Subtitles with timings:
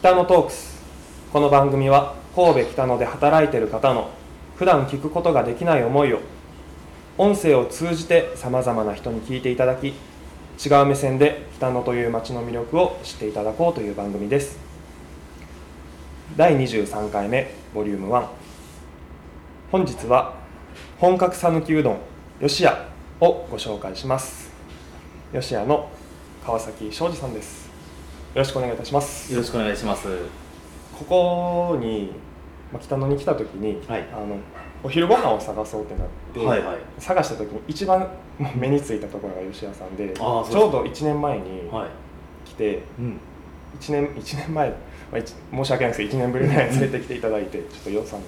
[0.00, 0.80] 北野トークス。
[1.30, 4.08] この番組は神戸北野で働いている方の
[4.56, 6.20] 普段聞くことができない思いを
[7.18, 9.92] 音声を通じてさまざまな人に聞いていただき違
[10.82, 14.58] う目線で北野という街の魅力を知っていただこうという番組です。
[16.34, 18.26] 第23回目ボリューム1
[19.70, 20.34] 本日は
[20.96, 21.98] 本格讃岐うどん
[22.40, 22.88] 吉屋
[23.20, 24.50] をご紹介します。
[25.30, 25.90] 吉屋の
[26.46, 27.59] 川崎庄司さんです。
[28.34, 29.32] ろしくお願いいたします。
[29.32, 30.06] よろしくお願いします。
[30.96, 32.12] ここに、
[32.72, 34.06] まあ、北野に来た時に、はい。
[34.12, 34.36] あの
[34.82, 36.78] お昼ご飯を探そうってなって、はいはい。
[36.98, 38.08] 探した時に一番
[38.54, 42.48] 目についたところが吉屋さんでちょうど1年前にはい。
[42.48, 43.20] 来て、うん。
[43.78, 44.76] 1年一年前、ま
[45.12, 48.26] あ、一申し訳ないですけど1年ぶりぐらいに連れてきていただいてちょっと予算の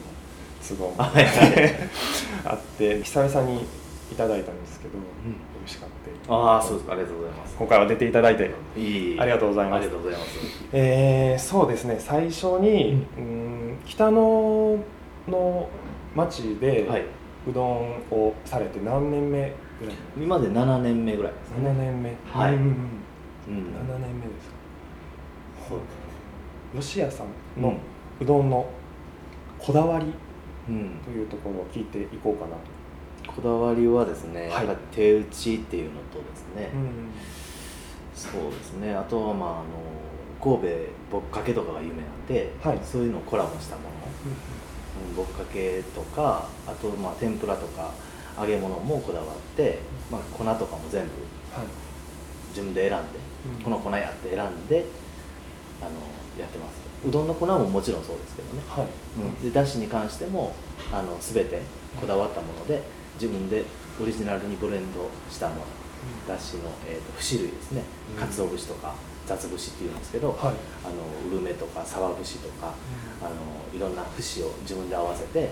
[0.69, 1.75] 都合もあはいはい。
[2.45, 3.63] あって久々に
[4.11, 5.89] いただいたんですけど、美味しかっ
[6.27, 6.93] たああ、そうですか。
[6.93, 7.57] ありがとうございます。
[7.59, 8.81] 今回は出ていただいてい
[9.15, 9.21] い。
[9.21, 10.39] ありがとうございますありがとうございます。
[10.73, 14.79] えーそうですね最初に、うん、北野
[15.29, 15.69] の
[16.15, 17.05] 町ではい。
[17.49, 19.97] うどんをされて何年目ぐらい？
[20.17, 21.69] 今で7年目ぐらいですね。
[21.71, 22.75] 7年目はいうんうんうんうん。
[22.75, 24.55] 7年目ですか？
[25.69, 27.75] そう吉屋さんの
[28.21, 28.65] うどんの
[29.59, 30.07] こだわり
[30.69, 31.01] うん。
[31.05, 32.53] というところを聞いていこうかな
[33.27, 34.69] こだわりはですね、はい。
[34.91, 37.11] 手打ちっていうのとですね、うん。
[38.15, 38.95] そうですね。
[38.95, 40.77] あとはまああの神戸
[41.11, 42.81] ぼっかけとかが有名なんで、はい。
[42.85, 43.89] そういうのをコラボしたもの。
[44.27, 47.93] うんぼっかけとかあとまあ天ぷらとか
[48.39, 49.79] 揚げ物もこだわって、
[50.11, 51.11] まあ、粉とかも全部
[51.55, 51.67] はい。
[52.51, 53.19] 自分で選んで、
[53.59, 53.63] うん。
[53.65, 54.85] この粉やって選んで
[55.81, 55.91] あの
[56.39, 56.83] やってます。
[57.07, 58.87] うどんの粉ももちろんそうですけどね、はい。
[59.19, 60.55] うん、でだしに関しても
[60.93, 61.61] あの全て
[62.01, 62.83] こだわったもので
[63.15, 63.65] 自分で
[64.01, 65.61] オリジナルにブレンドしたもの
[66.27, 67.83] だしの、えー、と節類ですね。
[68.17, 68.27] うん。
[68.27, 68.95] 鰹節とか
[69.27, 70.39] 雑節っていうんですけど、はい。
[70.39, 70.97] あの
[71.31, 72.75] うるめとか沢節とか、
[73.21, 73.31] あの
[73.75, 75.51] いろんな節を自分で合わせて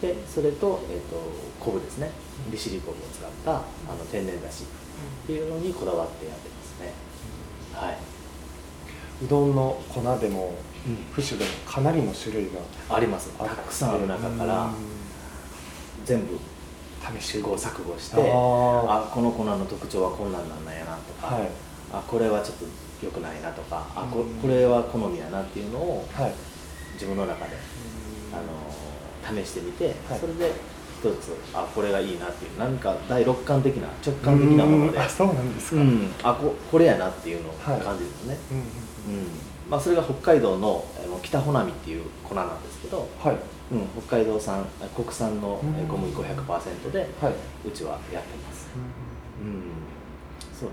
[0.00, 1.16] でそれと,、えー、と
[1.60, 2.10] 昆布ですね。
[2.50, 3.56] 利尻昆布を使ったあ
[3.96, 6.92] の天然だしっていうのにこだわってやってますね。
[7.74, 7.98] はい。
[9.24, 10.54] うどんの粉でも
[10.86, 10.96] うん。
[11.14, 12.46] 節でもかなりの種類
[12.88, 13.30] があります。
[13.30, 14.70] たくさんある中から
[16.04, 16.38] 全部
[17.18, 21.48] 試し試行錯誤してあこの粉の特徴はこんなんなんやなとか、はい。
[21.92, 22.64] あこれはちょっと
[23.04, 24.34] 良くないなとかあこうん。
[24.40, 26.32] これは好みやなっていうのをはい。
[26.94, 27.56] 自分の中で
[28.32, 28.36] あ
[29.32, 30.18] の試してみて、はい。
[30.18, 30.52] それで
[31.00, 35.04] 一つあこれがいいなっていう何か第六感的な直感的なものでうん。
[35.04, 36.10] あそうなんですか、うん。
[36.22, 37.80] あここれやなっていうのをはい。
[37.80, 38.58] 感じるんですね、うん。
[38.58, 39.26] うん
[39.68, 40.84] まあ、それが北海道の
[41.22, 43.36] 北穂波っていう粉なんですけど、はい。
[43.72, 45.58] うん、北海道産あ国産の
[45.88, 47.34] 小麦粉100%ではい。
[47.66, 48.68] うちはやってます、
[49.40, 49.62] うん、
[50.52, 50.68] そう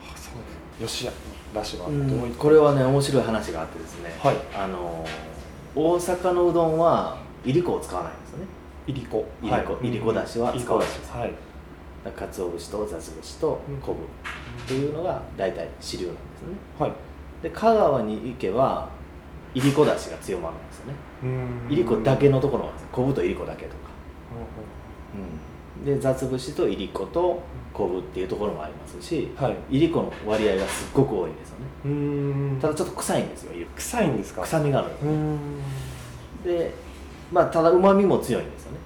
[0.00, 1.12] あそうです吉屋
[1.52, 2.50] だしはですね、どういった、こ？
[2.50, 4.36] れはね面白い話があってですね、はい。
[4.54, 5.04] あの
[5.74, 8.44] 大阪のうどんはいりこを使わないんですよね。
[8.86, 9.26] いりこ。
[9.42, 9.78] いりこ。
[9.82, 9.90] い。
[9.90, 11.32] りこだしは使わないですはい。
[12.12, 13.98] かつお節と雑節と昆布
[14.64, 16.56] っていうのが大体主流なんですね。
[16.78, 16.92] はい
[17.42, 18.88] で香川に行けば
[19.54, 20.94] いりこだしが強まるんですよね。
[21.22, 21.72] うん。
[21.72, 23.76] いりこだけのところなんです昆布といりこだけとか、
[25.78, 27.42] うん、で雑節といりこと
[27.72, 29.56] 昆布っていうところもありますしはい。
[29.76, 31.66] いりこの割合がすっごく多いんですよね。
[31.84, 32.58] うん。
[32.60, 34.42] ただちょっと臭いんですよ臭いんですか？
[34.42, 35.08] 臭みがある。
[35.08, 35.38] ん。
[36.44, 36.72] ですね
[37.32, 38.78] まあただうまみも強いんですよね。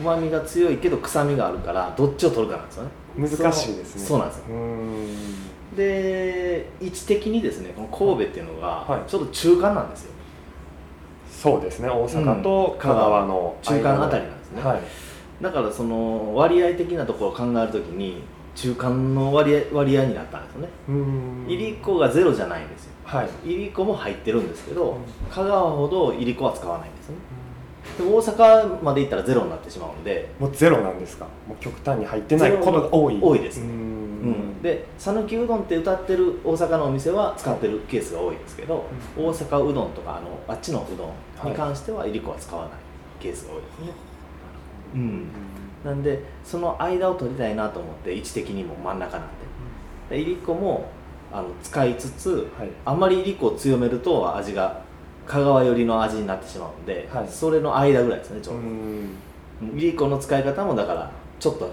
[0.00, 2.90] うまみが強いけど臭みがあるからどっちを取るかなんですよね。
[3.16, 4.02] 難しいですね。
[4.02, 4.44] そうなんですよ。
[4.48, 5.16] うん
[5.76, 9.10] で位置的にですねこの神戸っていうのがはい。
[9.10, 10.12] ちょっと中間なんですよ、
[11.30, 14.62] そうですね大阪と香川の中間あたりなんですね。
[14.62, 14.80] はい。
[15.40, 18.22] だからその割合的なところを考えるときに
[18.54, 20.68] 中間の割合割合になったんですよね。
[20.88, 21.46] うん。
[21.48, 22.92] いりこがゼロじゃないんですよ。
[23.04, 23.50] はい。
[23.50, 25.30] いりこも入ってるんですけど、うん。
[25.30, 27.20] 香川ほどいりこは使わないんですよね。
[27.96, 31.24] でも大阪まで行ったらゼロになってしまうので、もうゼロなんですか？
[31.48, 33.18] もう極端に入ってないことが多い。
[33.22, 33.99] 多いですううんん、
[34.62, 38.84] で讃岐うどんって歌ってる大阪のお店は使ってるケースが多いですけど、
[39.16, 41.12] う大阪うどんとかあのあっちのうどは
[41.44, 41.46] い。
[41.48, 42.70] んに関してはいりこは使わない
[43.18, 43.80] ケースが多いです。
[43.80, 43.92] ね、
[44.94, 45.00] うん。
[45.00, 45.26] うん。
[45.84, 49.28] なんでその間を取りたいなと思って位置的にも真ん中なん
[50.10, 50.16] で。
[50.16, 50.86] でいりこも
[51.32, 52.68] あの使いつつはい。
[52.84, 54.82] あんまりいりこを強めると味が
[55.26, 57.28] 香川寄りの味になってしまうんで、はい。
[57.28, 58.60] それの間ぐらいですねちょうう
[59.62, 59.78] ど、ん。
[59.78, 61.72] いりこの使い方もだからちょっと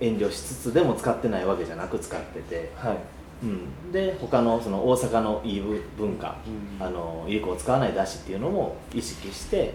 [0.00, 2.96] 遠慮しつつでも使ってないわけじゃなく使ってて、はい。
[3.42, 5.62] うん、で他のその大阪のいい
[5.96, 6.36] 文化、
[6.78, 6.86] うん。
[6.86, 9.74] あのいりこを使わないだしっていうのも意識して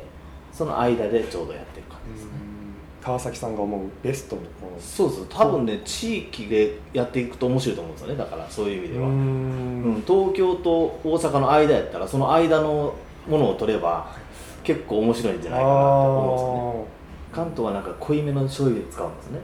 [0.52, 2.32] その間でちょうどやってる感じですね、
[3.02, 4.80] 川崎さんが思うベストのもの。
[4.80, 8.16] そうです多分ね地域でやっていくと面白いと思うんですよね。
[8.18, 10.04] だからそういう意味では、うん。
[10.08, 12.94] 東京と大阪の間やったらその間の
[13.28, 14.16] ものを取れば
[14.64, 15.82] 結構面白いんじゃないかなと
[16.20, 16.95] 思うんですよね
[17.36, 19.40] 関東はなんか濃いめの醤油で使うんですね。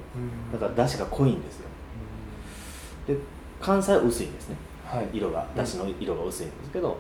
[0.53, 1.67] だから出汁が濃いんですよ。
[3.07, 3.17] で
[3.59, 4.55] 関西は薄いんですね。
[4.85, 5.09] はい。
[5.11, 5.45] 色が。
[5.55, 6.97] 出汁の色が薄いんですけど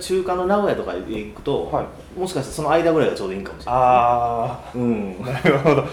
[0.00, 2.18] 中華の名古屋とかへ行くと、はい。
[2.18, 4.84] もしかしたらその間ぐらいがちょうどいいかもしれないあですね。
[4.84, 5.16] うん。
[5.22, 5.84] あなるほど。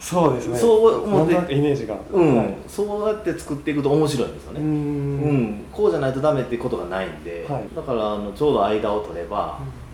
[0.00, 0.58] そうですね。
[0.58, 1.96] そう思ってイメージが。
[2.12, 2.36] うん。
[2.36, 2.56] はい。
[2.68, 5.36] そうやって作っていくと面白いんですよね、うん。
[5.60, 5.64] ん。
[5.72, 7.64] こうじゃないとダメってことがないんで、はい。
[7.74, 9.87] だからあのちょうど間を取れば、うん、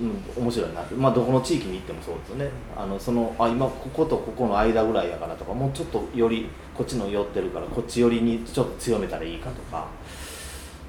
[0.00, 2.50] 面白いなまあ、どこの地域に行ってもそうですよね。
[2.76, 9.88] あのそのあ今こことここの間ぐらいやからとかもうちょっとよりこっちの寄ってるからこっち寄りにちょっと強めたらいいかとか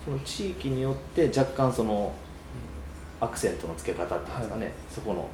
[0.06, 2.14] その地域によって若干その
[3.20, 5.28] アクセントの付け方っていうんですかね、そこの、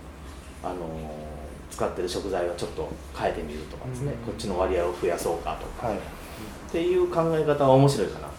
[0.64, 1.36] あのー
[1.76, 4.18] 使ってる食材はちょっと変えてみるとかですね、うん。
[4.20, 5.98] こっちの割合を増やそうかとか、はい。
[5.98, 6.00] っ
[6.72, 8.34] ていう考え方は面白いかな、うん、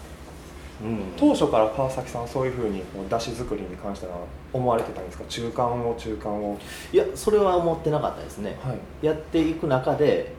[1.17, 4.13] 当初から川崎さんはそういうふうにこう出汁作りに関しては
[4.53, 5.23] 思われてたんですか？
[5.27, 6.57] 中間を中間を。
[6.93, 9.05] いやそれは思ってなかったですね、はい。
[9.05, 10.33] やっていく中で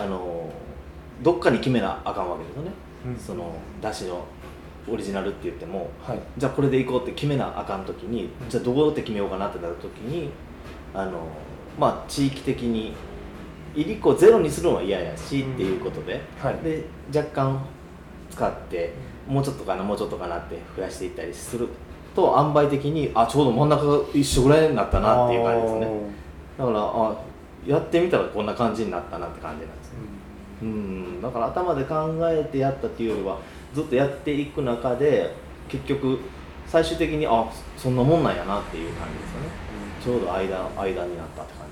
[0.00, 0.48] あの
[1.22, 2.70] どっかに決めなあかんわけですよね、
[3.06, 3.16] うん。
[3.16, 4.24] そのだしの
[4.88, 6.20] オリジナルって言ってもはい。
[6.38, 10.30] じゃあこれでいこうって決めなあかん時にじゃあどこって決めようかなってなる時に
[10.94, 11.26] あの
[11.78, 12.94] まあ地域的に
[13.74, 16.56] いりこゼロにするのは嫌やしっていうことで、はい。
[16.58, 17.64] で若干
[18.30, 18.92] 使って
[19.26, 21.68] もうちょっとかなもうちょっとかなって増やしていったりする
[22.14, 25.86] と塩梅的にあちょうど真ん中が一緒ぐらいになったなっていう感じですね。
[26.58, 27.16] だからあ
[27.66, 29.98] やってみたらこんな感じになったなって感じなんですね。
[30.62, 31.22] うん。
[31.22, 33.38] だから頭で考えてやったっていうよりは
[33.72, 35.34] ずっとやっていく中で
[35.68, 36.18] 結局
[36.66, 39.48] 最終的にあそんなもんなんやなっていう感じですよね。
[40.02, 41.71] ちょうど間間になったって感じ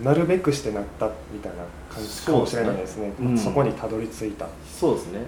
[0.00, 0.04] うん。
[0.04, 1.58] なるべくしてなったみたいな
[1.92, 3.12] 感じかもしれないですね。
[3.16, 3.30] そうですね。
[3.30, 3.38] うん。
[3.38, 4.46] そこにたどり着いた。
[4.78, 5.20] そうですね。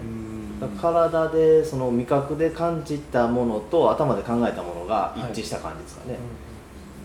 [0.81, 6.19] 体でその味覚で感じたものと頭で考えたものが一致した感じですかね、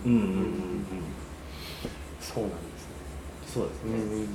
[0.06, 0.46] うん、うんうんうんうん。
[2.20, 2.96] そうなんですね。
[3.48, 4.28] そうですね、うん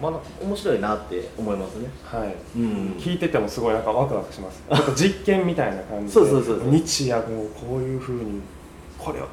[0.00, 1.88] まだ面白いなって思いますね。
[2.02, 2.34] はい。
[2.58, 4.62] うん聞いててもすごいなんかワクワクします。
[4.96, 6.12] 実験みたいな感じで。
[6.12, 6.70] そうそうそうそう。
[6.70, 8.40] 日夜もうこういうふうに
[8.98, 9.28] これを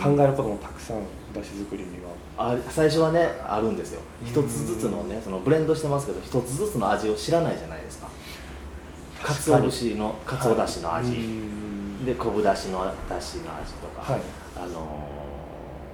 [0.00, 0.98] 考えることもたくさん
[1.34, 2.10] だし作りには。
[2.38, 4.00] あ最初はねあるんですよ。
[4.22, 8.08] うん一つずつのねそのブレンドしてますけど一つずつの味を知らないじゃないですか。
[9.22, 14.20] かつお節のかつおだしの味、うんで昆布だしのだしの味とか、はい。
[14.56, 15.10] あの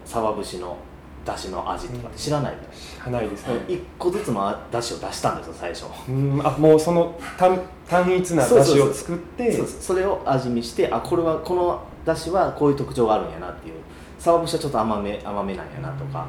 [0.06, 0.76] ーサバ節の
[1.24, 3.54] だしの味とかって知らない知らないですね。
[3.68, 6.40] 一個ずつのだしを出したんですよ最初うん。
[6.44, 13.74] あもうその単単一なだしを作ってそれを味見してあこれはこのだしはこういう特徴があるんやなっていう。
[14.18, 16.26] サバ節はちょっと甘め甘めなんやなとか、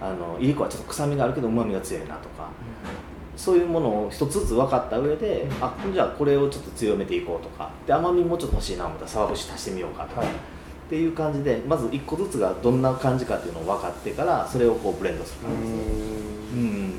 [0.00, 2.48] あのいりこはちょっと臭みがあるけどうまみが強いなとか。
[3.36, 7.70] そういうものを一つずつ分かった上であじゃあこれをちょっと強めていこうとか。
[7.86, 10.30] で甘みもちょっと欲しいな思ったらサバ節足してみようかとか、はい。
[10.30, 10.32] っ
[10.88, 15.72] ていう感じでまず一個ずつがどんな感じかっていうのを分かってからそれをこうブレンドするう感じ。
[15.72, 15.82] です
[16.54, 16.92] うん。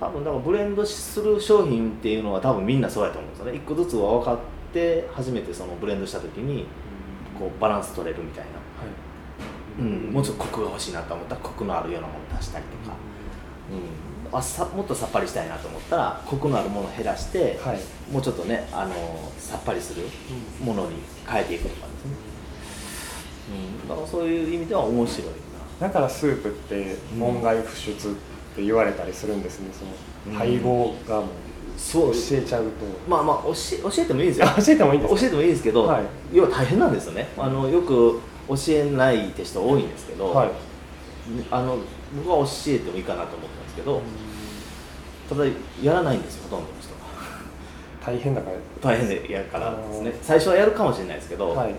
[0.00, 3.54] 多分だからブレンドする商品っていうのは多分みんなそうやと思うんですよね。
[3.54, 4.38] 一個ずつは分かっ
[4.72, 6.66] て初めてそのブレンドした時に
[7.38, 9.06] こうバランス取れるみたいな、はい。
[9.78, 12.96] うん、もうちょっとコクが欲しいなと思ったらコクのあるようなもの足したりとか、
[14.32, 17.80] うん、あさもっとさっぱりしたいなと思ったらコクのあるものを減らして、はい。
[18.10, 18.94] もうちょっとねあの
[19.38, 20.04] さっぱりする
[20.64, 20.96] ものに
[21.26, 22.12] 変えていくとかですね、
[23.82, 25.32] うん、だからそういう意味では面白いな。
[25.88, 27.94] だからスープって門外不出っ
[28.56, 29.68] て言われたりするんですね。
[29.72, 30.32] そうん。
[30.32, 31.28] の配合がもう
[31.76, 32.12] そう。
[32.12, 32.70] 教えちゃうと。
[33.08, 34.46] まあまあ教え教えてもいいですよ。
[34.46, 35.14] あ教えてもいいんです。
[35.14, 36.02] か教えてもいいですけど、はい。
[36.32, 37.28] 要は大変なんですよね。
[37.38, 40.50] あのよく教えないって人多いんですけど、はい。
[41.50, 41.78] あの
[42.24, 44.00] 僕は教えてもいいかなと思ってますけど、
[45.28, 45.44] ただ
[45.82, 47.00] やらないんですよほとんどの人が。
[48.04, 48.56] 大変だから。
[48.80, 50.18] 大変でやるからですね。
[50.22, 51.74] 最初はやるかもしれないですけど、はい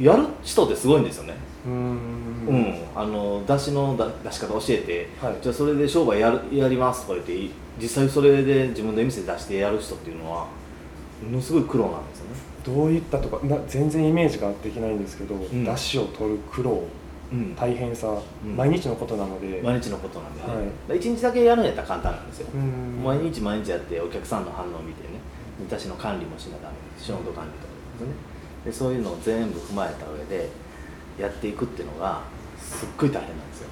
[0.00, 1.34] やる人ってすごいんですよね。
[1.66, 1.94] うん、
[2.50, 2.74] ん。
[2.94, 5.36] あの出しのだ出し方教えて、はい。
[5.40, 10.46] じゃあそれで商売やるやりますとか言って実際それで自分で店出してやる人っていうのは
[11.24, 12.36] ものすごい苦労なんですよね。
[12.64, 15.64] どういったとかな全然イメージができないんですけど、ん。
[15.64, 16.82] 出汁を取る苦労
[17.30, 17.54] うん。
[17.54, 18.08] 大変さ、
[18.44, 18.56] うん。
[18.56, 20.46] 毎日のことなので、毎日のことなんでね、
[20.88, 20.98] はい。
[20.98, 23.02] 1日だけやるんやったら簡単なんですよ、うん。
[23.04, 25.20] 毎日毎日やってお客さんの反応を見てね。
[25.68, 27.06] 私の管理もしなダメです。
[27.06, 30.48] し温度管理とかですねでそういうのを全部踏まえた上で
[31.18, 32.22] やっていくっていうのが
[32.60, 33.68] すっごい大変なんですよ。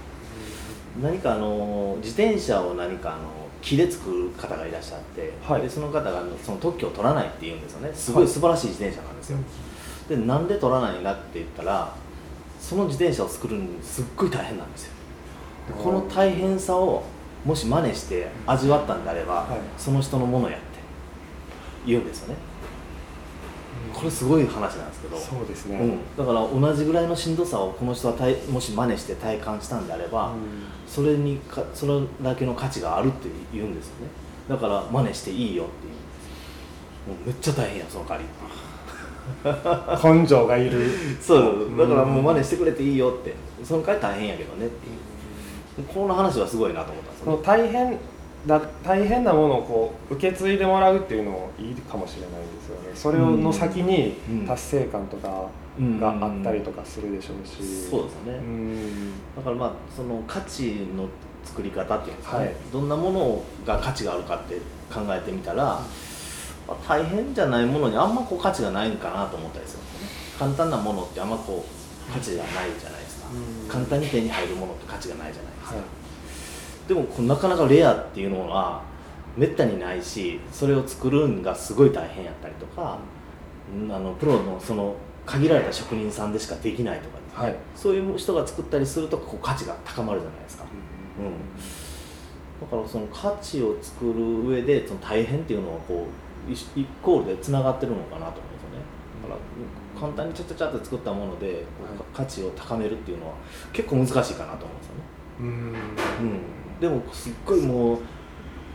[1.03, 3.21] 何かあの自転車を何かあの
[3.61, 5.63] 木で作る方がいらっしゃって、はい。
[5.63, 7.91] でその方がその特許を取らないって言うんですよね。
[7.95, 9.39] すごい素晴らしい自転車なんですよ、
[10.09, 11.95] でなんで取らないんだって言ったら
[12.61, 14.93] その自転車を作るのにすっごい大変なんですよ。
[15.69, 17.03] でこの大変さを
[17.45, 19.59] もし真似して味わったんであれば、はい。
[19.77, 20.67] その人のものやって
[21.87, 22.37] 言うんですよね
[23.95, 25.17] これすごい話なんですけど。
[25.17, 30.67] そうですね、うん、だから同じぐらいのしんどさをこの人は体もし真似して体感したんであれば、うん。
[30.87, 31.93] それにかそれ
[32.23, 34.11] だけの価値があるって言うんですよね。
[34.49, 36.27] だから真似していいよって言うんです
[37.07, 38.29] もうめっちゃ大変やその代わり
[40.21, 40.91] 根性がいる。
[41.21, 43.35] そうだからもう真似してくれていいよって。
[43.65, 45.87] その代わり大変やけどねっていう。
[45.87, 47.39] この話はすごいなと思ったんですよね。
[47.43, 47.99] 大変
[48.47, 52.91] だ大変なものをこう受け継いでもらうっていうのもいいかもしれないですよね。
[52.95, 54.47] それをの先にうん。
[54.47, 55.49] 達成感とか
[56.01, 59.13] があったりとかするでしょうし、そうですよね、うん。
[59.37, 61.09] だからまあその価値の
[61.45, 62.55] 作り方っていうんですかね、はい。
[62.73, 64.55] どんなものが価値があるかって
[64.93, 65.85] 考えてみたら、ま
[66.69, 70.09] あ大変じゃないものにあんまこう価値がないんかなと思ったりするんですよね。
[70.39, 73.69] 簡単なものってあんまこう価値がないじゃないですか、うん。
[73.69, 75.85] 簡単に手に入るものって価値がないじゃないですか、はい
[76.89, 78.83] でもなかなかレアっていうのは
[79.37, 82.99] めったにないしそれを作るんがすごい大変やったりとか、
[83.75, 84.95] うんあのプロのその
[85.27, 87.57] 限られた職人さんでしかできないとかですね、はい。
[87.75, 90.65] そういう人が作ったりするとこう価値が高まるじゃないですか、
[92.61, 96.07] だからその価値を作る上でその大変っていうのはこ
[96.49, 98.77] う一イコールでつながってるのかなと思うんですよね。
[99.25, 101.65] だから簡単にちゃちゃちゃって作ったもので
[102.15, 103.35] 価値を高めるっていうのは
[103.73, 105.03] 結構難しいかなと思うんですよね。
[105.41, 105.47] うん。
[105.47, 105.57] うん、
[106.81, 107.99] でもすっごいもう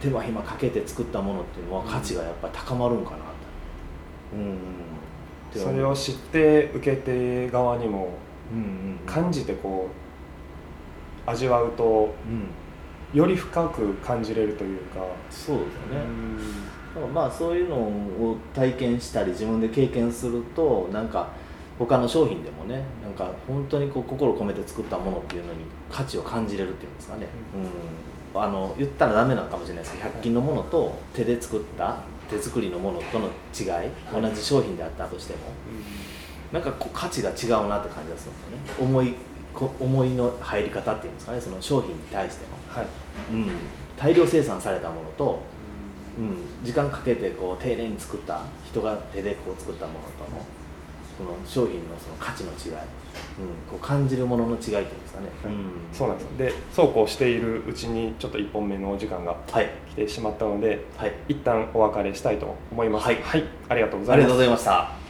[0.01, 3.23] 手間暇かけて作ったものっていうのは価値がやっぱり高まるんかなと、
[4.33, 4.57] うん
[5.53, 8.13] それを知って受け手側にも
[8.53, 8.99] うんうんうん。
[9.05, 9.89] 感じてこ
[11.27, 12.47] う味わうとうん。
[13.13, 16.05] より深く感じれるというか、そうですよね、
[16.95, 21.27] だからまあそういうのを体験したり自分で経験するとなんか
[21.85, 25.59] 他の商品でもねなんか本当にこう心込めて作ったものっていうのに
[25.89, 27.27] 価値を感じれるっていうんですかね、
[28.33, 31.97] うん、あの言ったらダメなのかもしれないですけど100均のものと手で作った
[32.29, 35.39] 手作りのものとの違い同じ商品であったとしても
[36.53, 38.91] なんかこう価値が違うなって感じがするんですよね。
[38.91, 39.13] 思い
[39.53, 42.87] こ思いの入り方っていうんですかねその商品に対しての、はい。
[43.33, 43.49] うん、
[43.97, 45.39] 大量生産されたものと
[46.17, 50.45] うん、時間かけてこう丁寧に作った人が手でこう作ったものとの
[51.21, 52.79] その商品のその価値の違い、うん、
[53.69, 56.37] こう感じるものの違いっていうんですかね、うん、そうなんですよ。
[56.37, 59.69] でそうこうしているうちにちょっと1本目のお時間がはい。
[59.91, 61.13] 来てしまったのではい。
[61.27, 63.05] 一旦お別れしたいと思います。
[63.05, 63.17] はい。
[63.69, 65.00] ありがとうござありがとうございました